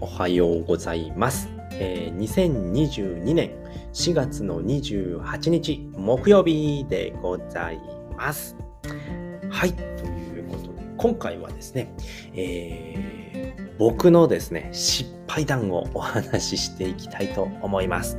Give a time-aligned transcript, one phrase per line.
[0.00, 1.48] おはようございます。
[1.72, 3.52] えー、2022年
[3.94, 7.80] 4月の28日木曜日でござい
[8.16, 8.56] ます。
[9.48, 11.94] はい、ということで今回はですね、
[12.34, 18.18] えー、僕のですね、失敗談をお話ししていきたいと思います。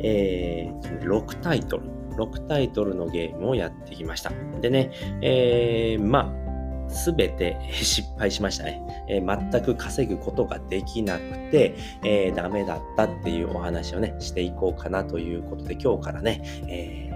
[0.01, 4.31] えー、6タイトル、6タイトルのゲームをやってきました。
[4.61, 6.45] でね、えー、まあ、
[6.89, 17.09] すべて 失敗しましたね、えー、全く稼ぐことができなくて、えー、ダメだったっていうお話をね、していこうかなということで、今日からね、え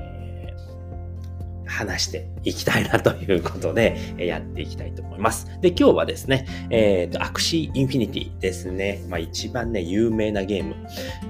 [1.69, 5.47] 話していきたいなということで、やっていきたいと思います。
[5.61, 9.01] で、今日はですね、えっ、ー、と、 Axie Infinity ですね。
[9.07, 10.75] まあ一番ね、有名なゲーム、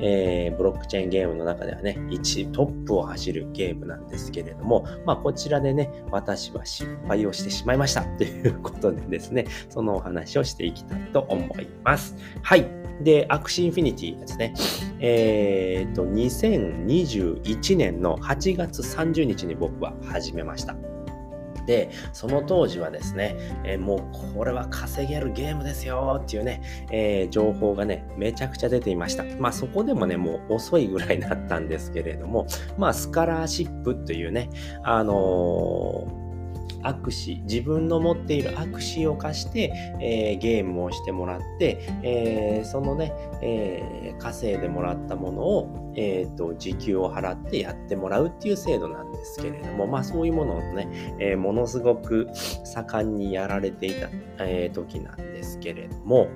[0.02, 12.16] えー、ブロックチェーンゲームの中ではね、1トップを走るゲームなんですけれども、まあこちらでね、私は失敗をしてしまいました ということでですね、そのお話をしていきたいと思います。
[12.42, 12.80] はい。
[13.02, 14.54] で、 Axie Infinity ですね。
[15.00, 20.76] えっ、ー、と、2021年の8月30日に僕は始始めました。
[21.66, 29.24] で、その当時はですね、えー、もうこれは稼げるゲームですよっていうね、えー、情報がね、めちゃくちゃ出ていました。
[29.40, 34.50] まあそこでもね、もう遅いぐらいだったんですけれども、まあスカラーシップというね、
[34.84, 36.29] あのー
[36.84, 52.28] 握手、自分の持っている握手を貸して、えー、ゲームをしてもらって、えー、そのね、えー、稼いでもらったものを、えーと、時給を払ってやってもらうっていう制度なんですけれども、まあそういうものをね、えー、ものすごく
[52.64, 54.10] 盛んにやられていた、
[54.40, 56.28] えー、時なんですけれども、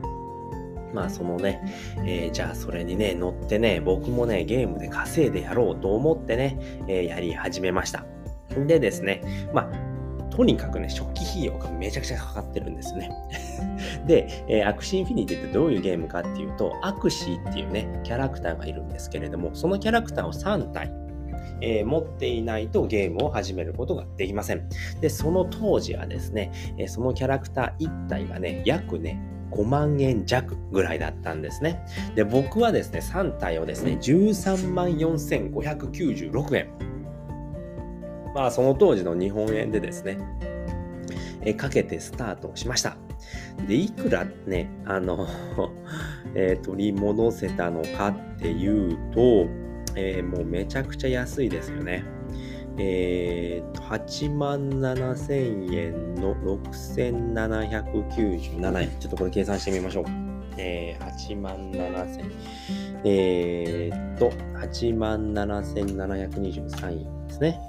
[0.94, 1.62] まあそのね、
[2.06, 8.06] えー、じゃあそれにね、乗ってね、僕もね、ゲームで稼いでやろうと思ってね、えー、やり始めました。
[8.68, 9.93] でですね、まあ
[10.36, 13.12] とにかくね、初期費用がめちゃくちゃかかってるんですね。
[14.08, 20.92] で、えー、 Axie Infinity ってどういうゲームかっていうと、 Axie っていうね、キャラクターがいるんですけれども、そのキャラクターを3体、
[21.62, 24.68] えー、持っていないとゲームを始めることができません。
[25.02, 29.22] で、その当時はですね、えー、そのキャラクター1体がね、約ね、
[29.52, 31.86] 5万円弱ぐらいだったんですね。
[32.16, 36.93] で、僕はですね、3体をですね、13万4596円。
[38.34, 40.18] まあその当時の日本円でですね、
[41.42, 42.98] えかけてスタートしました。
[43.68, 45.28] で、いくらね、あの
[46.36, 49.46] えー、取り戻せたのかっていうと、
[49.96, 52.04] えー、もうめちゃくちゃ安いですよね。
[52.78, 58.90] えー、と、8万7千円の6797円。
[59.00, 60.12] ちょっとこれ計算してみましょうか。
[60.58, 62.32] えー、8万7千円、
[63.06, 67.62] えー、と、8万7723円ですね。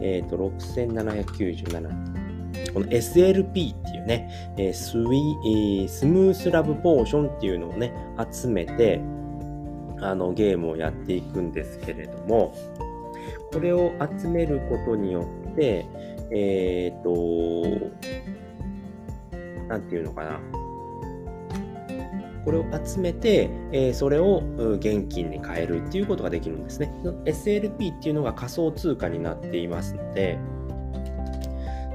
[0.00, 2.20] えっ、ー、と、6797
[2.72, 5.18] この SLP っていうね、えー、スウィ
[5.82, 7.92] えー、スムースラブポーションっていうのをね、
[8.30, 9.00] 集めて、
[10.00, 12.54] あの、ゲームをやっていくんですけれども、
[13.52, 15.86] これを集めることによって、
[16.30, 17.90] えっ、ー、と、
[19.68, 20.59] なんていうのかな。
[22.44, 24.42] これを集めて、えー、それを
[24.78, 26.92] 現金に変えるっていうことができるんですね。
[27.24, 30.38] SLP っていうのが仮想通貨になっていますので、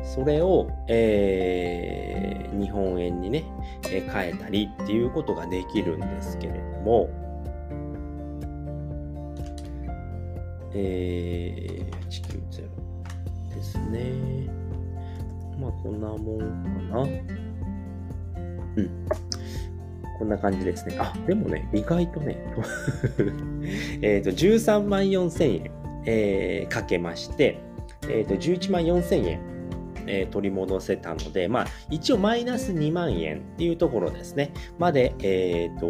[0.04, 3.44] それを、えー、日本円にね、
[3.90, 7.10] えー、変えたりっていうことができるんですけれども、
[10.74, 14.12] えー、890ですね。
[15.60, 17.02] まあ、こんなもんかな。
[18.76, 19.06] うん。
[20.18, 20.98] こんな感じですね。
[21.00, 22.38] あ、でもね、意外とね、
[24.02, 25.72] えっと、13万4千円、
[26.06, 27.60] えー、かけまして、
[28.10, 29.40] えっ、ー、と、11万4千円、
[30.08, 35.88] えー、取り戻せたので、まあ、一応マイナス2万円っていうところですね、まで、えっ、ー、と、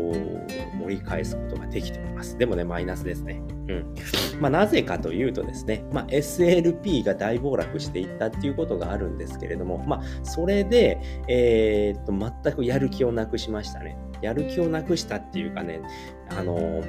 [0.78, 2.38] 盛り返すことができております。
[2.38, 3.42] でもね、マイナスですね。
[3.68, 3.96] うん。
[4.40, 12.14] まあ、なぜかというとですね、まあ、SLP が大暴落していったっていうことがあるんですけれども、まあ、それで、えっ、ー、と、
[12.44, 13.98] 全くやる気をなくしましたね。
[14.26, 15.82] やる気をなくしたっていうかね、
[16.30, 16.84] あの、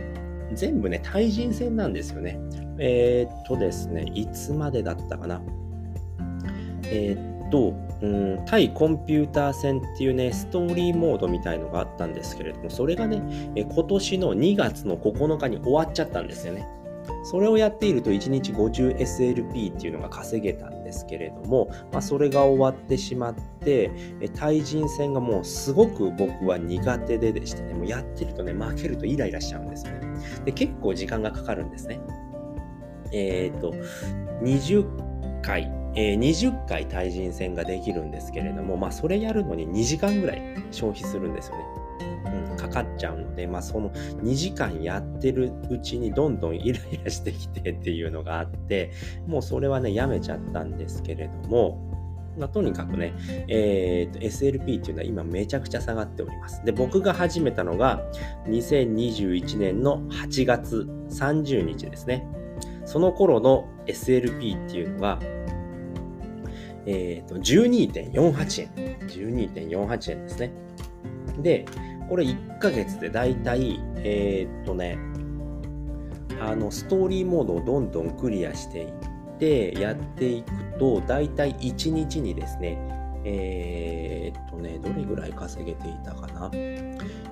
[0.52, 2.38] 全部ね、対人戦なんですよね。
[2.78, 5.42] えー、っとですね、いつまでだったかな。
[6.84, 13.22] えー、っと、うん、対コンピューター戦っていうね、ストーリーモードみたいのがあったんですけれども、それがね、
[13.54, 16.66] え今年の2月の9日に終わっちゃったんですよね。
[17.24, 23.90] それをやっていると1日 50SLP っていうのが稼げたんですけれども、まあ、それが終わってしまって、
[24.34, 30.00] 対人戦がもうすごく僕は苦手ででしてね、もうやってるとね、負けるとイライラしちゃうんですよね。
[30.44, 32.00] で、結構時間がかかるんですね。
[33.12, 33.74] えっ、ー、と、
[34.42, 41.85] 20回、えー、20回対人戦ができるんですけれども、まあ、それやるのに2時間ぐらい消費するんですよね。
[42.56, 48.92] かかっちゃうので、まあ、その2時間やってるうちにどんどんイライラしてきてっていうのがあって、
[49.26, 51.86] もうそれはね、やめちゃったんですけれども、
[52.38, 53.14] まあ、とにかくね、
[53.48, 56.64] えー、と SLP っていうのは今めちゃくちゃ下がっております。
[56.64, 58.02] で、僕が始めたのが
[58.46, 62.26] 2021年の8月30日ですね。
[62.84, 65.18] その頃の SLP っていうのが、
[66.84, 68.96] えー、と12.48円。
[69.08, 70.52] 12.48円ですね。
[71.42, 71.66] で、
[72.08, 74.98] これ1ヶ月でだいたい、えー、っとね、
[76.40, 78.92] あの、ストーリーモードをどんどんクリアしていっ
[79.38, 82.78] てやっていくと、だいたい1日にですね、
[83.24, 86.48] えー、っとね、どれぐらい稼げていたかな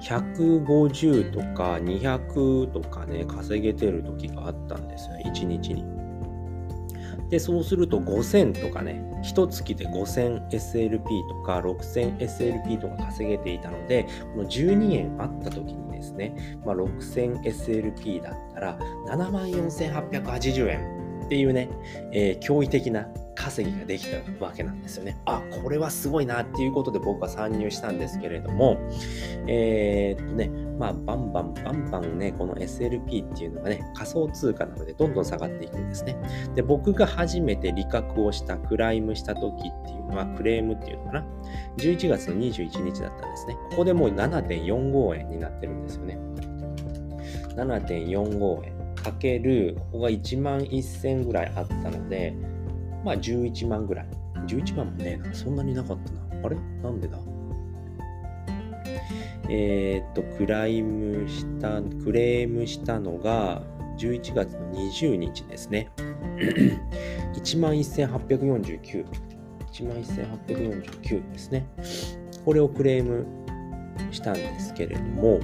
[0.00, 5.94] ?150 とか200とかね、稼げてる時があったんですよ、1日に。
[7.31, 18.79] で、そうすると5000とかね、1月で 5000SLP とか 6000SLP とか稼げていたので、この12円あった時にですね、まあ、6000SLP だったら
[19.09, 20.94] 74,880円
[21.25, 21.69] っていうね、
[22.12, 25.19] えー、驚異的な稼ぎができたわけなんですよね。
[25.25, 28.79] あ、これはすごいなっていうことで僕は参入したんですけれども、
[29.47, 30.49] えー、っとね、
[30.79, 36.17] まあ、バンバンバンバンね、この SLP っていうのがね、仮想通貨なのでどんどん下がっていくんですね。
[36.55, 41.27] で、僕が初めて利確をした、クライムした時っていうのは、クレームっていうのかな、
[41.79, 43.55] 11月の21日だったんですね。
[43.70, 46.19] ここでもう7.45円になってるんですよね。
[47.56, 48.74] 7.45円
[49.05, 52.35] かける、ここが1万1000ぐらいあったので、
[53.05, 54.06] まあ11万ぐらい。
[54.47, 55.21] 11万もね。
[55.33, 56.21] そんなになかったな。
[56.45, 56.56] あれ？
[56.83, 57.19] なんでだ？
[59.51, 63.62] えー、っと、クライムした、クレームしたのが
[63.99, 65.91] 11月の20日ですね。
[67.37, 69.05] 1万1849。
[69.73, 71.67] 11,849ですね。
[72.45, 73.27] これをクレーム
[74.12, 75.41] したんですけれども、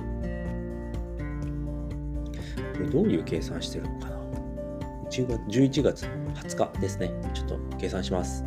[2.80, 4.16] これどういう計算してるのかな
[5.10, 7.10] ？11月の20日ですね。
[7.34, 8.42] ちょっと計算します。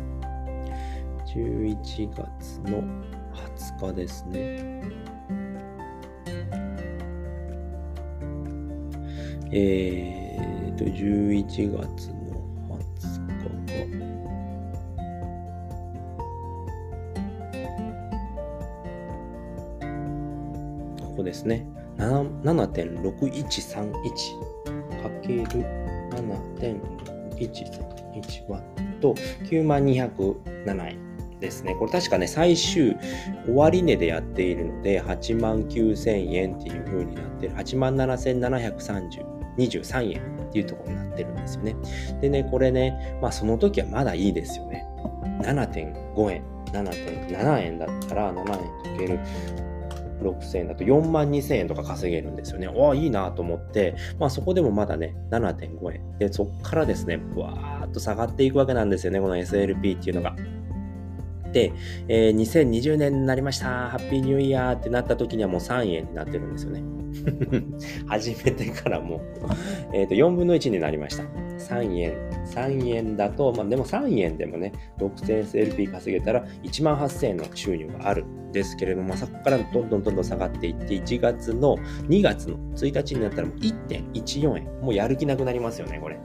[1.26, 2.82] 11月の
[3.32, 4.82] 20日ですね。
[9.52, 11.46] えーと、11
[11.78, 12.24] 月の
[12.70, 12.82] 20
[13.38, 13.78] 日
[20.98, 21.83] が、ここですね。
[21.98, 23.92] 7.6131
[25.02, 25.44] かける
[27.38, 28.62] 7.6131ワッ
[29.00, 29.14] ト
[29.44, 30.98] 9207円
[31.40, 31.74] ですね。
[31.74, 32.96] これ確かね、最終
[33.46, 37.54] 終値でやっているので、8万9000円っていう風になってる。
[37.54, 41.76] 8万7723円っていうところになってるんですよね。
[42.20, 44.86] でね、これね、まあその時はまだいいですよね。
[45.42, 48.58] 7.5円、7.7円だったら7円か
[48.98, 49.18] ける
[50.24, 52.66] 6000円だと4万2000円とか稼げるんですよね。
[52.68, 56.18] わあ、いいなと思って、まあそこでもまだね、7.5円。
[56.18, 60.34] で、そっからですね、わーっと下がっていくわけなんですよね、この SLP っていうのが。
[61.52, 61.72] で、
[62.08, 66.82] えー、2020年になりました、ハッピーニューイヤーってなった時にはもう3円になってるんですよね。
[68.06, 69.20] 始めてからも
[69.92, 71.24] えっと、4分の1になりました。
[71.58, 72.14] 3円。
[72.46, 81.76] 3円だと、まあでも3円でもね、6000SLP 稼げたら1万8000円の収入があるんですけれども、まあ、そこからどんどんどんどん下がっていって、1月の
[82.08, 84.64] 2月の1日になったらもう1.14円。
[84.80, 86.18] もうやる気なくなりますよね、これ。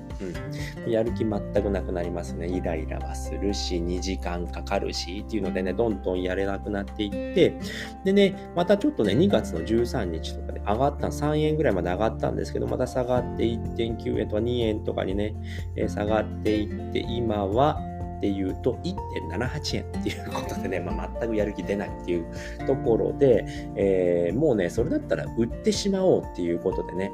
[0.85, 0.91] うん。
[0.91, 2.47] やる気全くなくなりますね。
[2.47, 7.55] イライラはするし、2時間かかるし、っていうのでね、どんどんやれなくなっていって、
[8.03, 15.35] でね、またちょっとね、2月の13日とかで上がった、3円ぐらいまで上がったんですけど、また下がって1.9円とか2円とかにね、
[15.75, 17.79] えー、下がっていって、今は、
[18.17, 22.25] っていうと1.78円っていうことでね、まあ、全くやる気出ないっていう
[22.67, 23.45] ところで、
[23.77, 27.11] えー、もうね、それだったら売ってしまおうっていうことでね、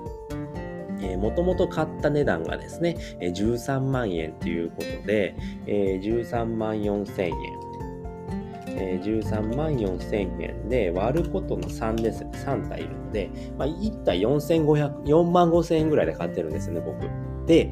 [1.18, 5.36] もともと買った値段がですね、えー、13万円ということで、
[5.68, 7.66] えー、13万4千円。
[8.78, 12.32] えー、13万4000円で割ることの3ですね。
[12.34, 17.08] 3体いるので、まあ、1体4500、4万5000円ぐらいで買ってるんですね、僕。
[17.46, 17.72] で、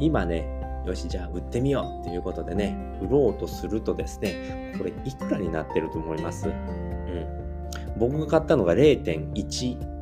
[0.00, 0.44] 今ね、
[0.86, 6.48] よし、じゃあ売ってみようっていうことでね、売ろうとするとですね、これいくらになってると思います？
[6.48, 6.54] うん。
[7.98, 9.93] 僕が買ったのが0.1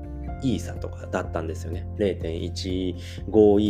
[0.42, 1.86] イーサとかだったんですよね。
[1.96, 2.96] 0.15イ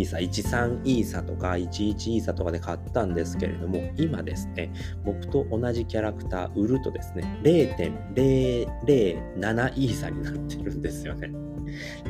[0.02, 4.72] ーサ、13イーサとか11イーサとかで買ったんですけれども、今ですね、
[5.04, 11.30] 僕と同じキャラクター売るとですね、0.007イーサになってるんですよね。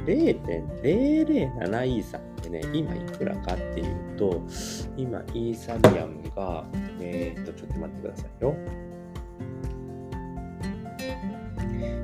[0.06, 4.42] 0.007イーサってね、今いくらかっていうと、
[4.96, 6.64] 今イーサリアムが、
[7.00, 8.56] えー、っと、ちょっと待ってくださいよ。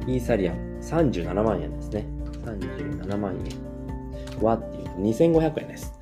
[0.07, 2.18] イーサリアム37万円ですね。
[2.45, 4.90] 37万円はっていうと
[5.25, 5.95] 2500円です。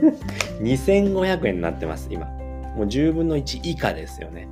[0.60, 2.26] 2500円になってます、今。
[2.76, 4.48] もう10分の1以下ですよね。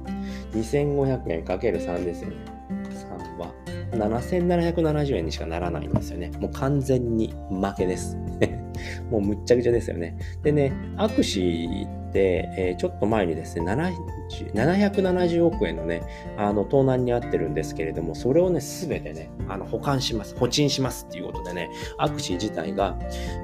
[0.53, 2.37] 2500円かける3ですよね。
[2.71, 3.53] 3は
[3.93, 6.31] 7770円にしかならないんですよね。
[6.39, 8.17] もう完全に負けです。
[9.11, 10.17] もうむっちゃくちゃですよね。
[10.43, 16.03] でね、アクシって、えー、ちょっと前にですね、770億円のね、
[16.37, 22.99] あの、盗難に遭ってるんですけれども、それをね、すべてね、あの、保管します、保沈しますっていうことでね、アクシー自体が、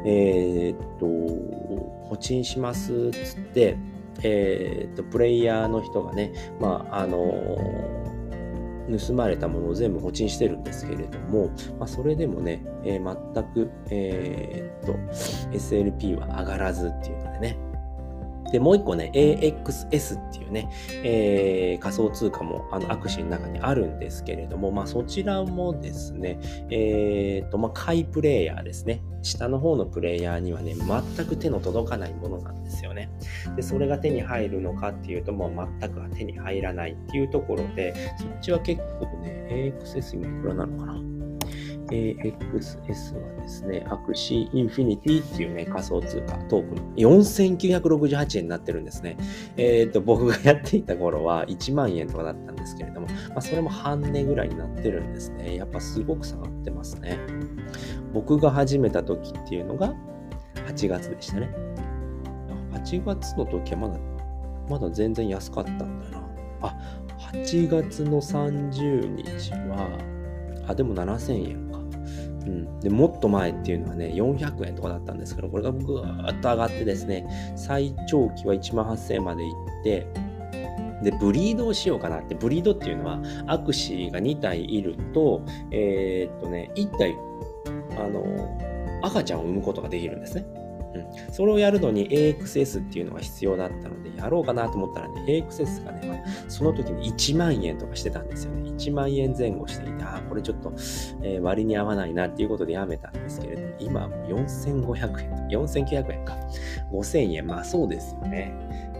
[0.04, 1.06] えー、っと、
[2.08, 3.76] 保沈しますっつって、
[4.22, 7.18] えー、っと、プレイヤーの人がね、まあ、あの
[8.98, 14.92] 盗まれたものを全部保沈してるんですけれども、まあ、それでもね、えー、全く、えー、っと、
[15.56, 17.58] SLP は上がらずっていうのでね、
[18.54, 20.70] で、もう一個ね、AXS っていうね、
[21.02, 26.38] えー、仮想通貨もあの Axie の中にあるんですけれども、まあそちらもですね、
[26.70, 29.02] えっ、ー、と、まあ下位プレイヤーですね。
[29.22, 33.10] 下の方のプレイヤーにはね、全く手の届かないものなんですよね。
[33.56, 41.13] で、それが手に入るのかっていうと、もう全くは手に入らないっていうところで、そっちは結構ね、AXS 今いくらなのかな
[41.90, 49.16] AXS はですね、 Axie Infinity っていうね、仮想通貨トークン、4968円になってるんですね。
[49.56, 55.56] えっ、ー、と、僕がやっていた頃は1万円とかだったんですけれども、まあ、それも半値ぐらいになってるんですね。
[55.56, 57.18] やっぱすごく下がってますね。
[58.12, 59.94] 僕が始めた時っていうのが
[60.66, 61.50] 8月でしたね。
[62.72, 63.98] 8月の時はまだ、
[64.68, 66.24] まだ全然安かったんだな。
[66.62, 66.76] あ、
[67.32, 69.98] 8月の30日は、
[70.66, 71.63] あ、でも7000円
[72.46, 80.06] うん、でもっと前っていうのはね、400円とかだったんですけど、これがぐーっと上がってですね、最長期は1万8000円までいって、
[81.02, 87.16] で、ブリードをしようかなって、ブリードっていうのは、アクシーが2体いると、えー、っとね、1体、
[87.98, 88.24] あの、
[89.02, 90.46] 赤ちゃんを産むことができるんですね。
[90.94, 98.70] うん、それをやるのに AXS っていうのが必要だったので、やろうかなと思ったらね、AXS がね、まあ、その時に1万円とかしてたんですよね。
[98.70, 100.72] 1万円前後していて、あ、これちょっと、
[101.22, 106.36] えー、割に合わないなっていうことでやめたんですけれども、今はも4500円、4900円か。
[106.92, 108.54] 5000円、まあそうですよね。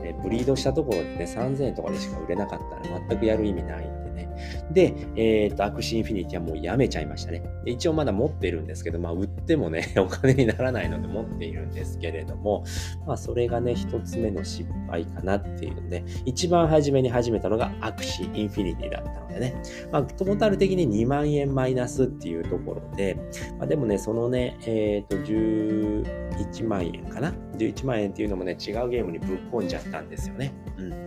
[0.04, 4.28] えブリードしたところでね、3000円とかでしか売れなかったら全くやる意味ないね。
[4.72, 7.42] で、えっ、と、 Axie Infinity はもうやめちゃいましたね。
[7.66, 12.64] 一応まだ持ってるんですけど、まあ売ってもね、 お金にならないので持っているんですけれども、
[13.06, 19.54] まあそれがね、一つ目の失敗かなっていうね、一番初めに始めたのが Axie Infinity だったのでね、
[19.92, 23.16] まあトータル的に2万円マイナスっていうところで、
[23.58, 30.52] まあでもね、そのね、えっ、ー、と、11万円かな ?11 万円っていうのもね、違うゲームにぶっ込んじゃったんですよね。
[30.78, 31.03] うん。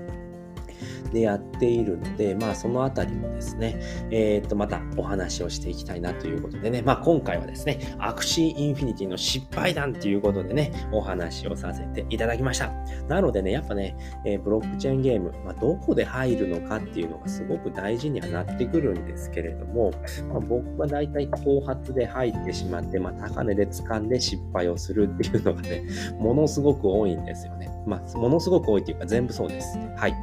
[1.10, 3.80] でやっているので、まあそのあたりもですね、
[4.12, 12.72] えっ、と、またお話をしていきたいなということでね、まあ今回はですね、 Axie Infinity の失敗談ということでね、お話をさせていただきました。
[13.08, 13.96] なのでね、やっぱね、
[14.26, 19.92] えー、ブロックチェーンゲーム、まあ、どこで入るのかっていうのがすごく大事にはなってくるんですけれども、
[20.30, 25.84] まあ、僕は大体後発で入ってしまって、まあ、高値で掴んで失敗をするっていうのがね、
[26.20, 27.76] ものすごく多いんですよね。
[27.88, 29.77] まあ、ものすごく多いというか全部そうです。
[29.96, 30.15] はい。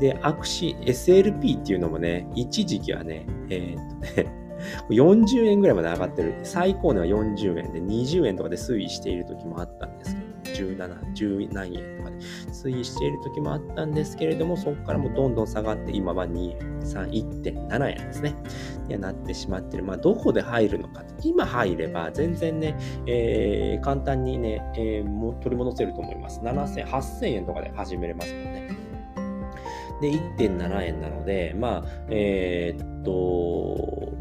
[0.00, 4.40] で、アクシ、SLP っていうのもね、一時期はね、えー、っとね、
[4.90, 6.34] 40円ぐらいまで上がってる。
[6.42, 11.99] 最高値は40円で、20円とかで推移している時もあったんですけど、17、10何円
[12.52, 17.10] 推移している時もあったんですけれども、そこからもどんどん下がって、今は2、3、
[17.42, 18.34] 1.7円ですね。
[18.88, 19.84] にはなってしまってる。
[19.84, 21.04] まあ、どこで入るのか。
[21.22, 26.40] 今入れば、全然ね、えー、簡単にね、えー、も取り戻せると思います。
[26.40, 28.68] 7000、8000円とかで始めれますもんね。
[30.00, 34.19] で、1.7円なので、まあ、えー、っと、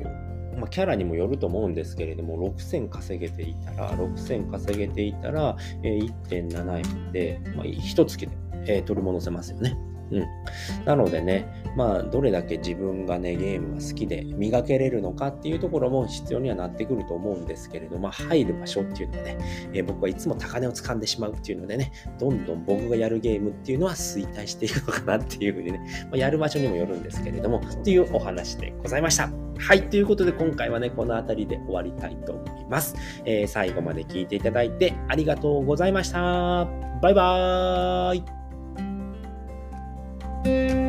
[0.60, 8.30] まあ、キャラにもよると思うんですけれども、6000稼げていたら、6000稼げていたら、え、1.7円で、まあ、1月で、
[8.66, 9.78] え、取り戻せますよね。
[10.12, 10.28] うん。
[10.86, 19.38] なのでね、まあ、どれだけ自分がね、ゲームが好きで磨けれるのかっていうところも必要にはなってくると思うんですけれど、まあ、入る場所っていうのはね、
[19.74, 29.30] えー、僕はいつも高値を掴んでしまうっていうのでね、どんどん僕がやるゲームっていうのは衰退していくのかなっていうふうにね、まあ、やる場所にもよるんですけれども、っていうお話でございました。
[29.60, 29.89] はい。
[29.89, 32.96] ということで、今回はね、この辺りで終わりたいと思います。
[33.25, 36.66] えー、最後まで聞いていただいてありがとうございました。
[37.01, 38.38] バイバーイ。
[40.50, 40.88] Thank you.